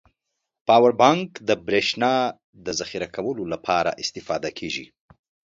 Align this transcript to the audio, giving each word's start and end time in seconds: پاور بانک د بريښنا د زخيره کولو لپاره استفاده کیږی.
پاور 0.67 0.91
بانک 1.01 1.27
د 1.47 1.49
بريښنا 1.67 2.13
د 2.65 2.67
زخيره 2.79 3.07
کولو 3.15 3.43
لپاره 3.53 3.97
استفاده 4.03 4.49
کیږی. 4.57 4.85